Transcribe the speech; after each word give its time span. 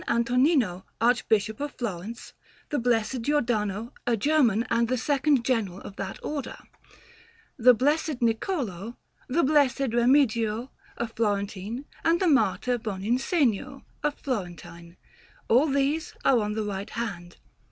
Antonino, 0.07 0.83
Archbishop 0.99 1.59
of 1.59 1.75
Florence; 1.75 2.33
the 2.69 2.79
Blessed 2.79 3.21
Giordano, 3.21 3.93
a 4.07 4.17
German, 4.17 4.65
and 4.71 4.87
the 4.87 4.97
second 4.97 5.45
General 5.45 5.79
of 5.81 5.95
that 5.97 6.17
Order; 6.23 6.57
the 7.55 7.75
Blessed 7.75 8.19
Niccolò; 8.19 8.95
the 9.29 9.43
Blessed 9.43 9.93
Remigio, 9.93 10.71
a 10.97 11.07
Florentine; 11.07 11.85
and 12.03 12.19
the 12.19 12.25
martyr 12.27 12.79
Boninsegno, 12.79 13.83
a 14.03 14.09
Florentine; 14.09 14.97
all 15.47 15.67
these 15.67 16.15
are 16.25 16.39
on 16.39 16.53
the 16.53 16.63
right 16.63 16.89
hand. 16.89 17.37